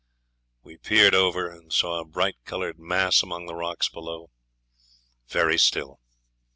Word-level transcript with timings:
We 0.63 0.77
peered 0.77 1.13
over, 1.13 1.47
and 1.47 1.71
saw 1.71 1.99
a 1.99 2.05
bright 2.05 2.37
coloured 2.43 2.79
mass 2.79 3.21
among 3.21 3.45
the 3.45 3.53
rocks 3.53 3.87
below 3.87 4.31
very 5.27 5.59
still. 5.59 5.99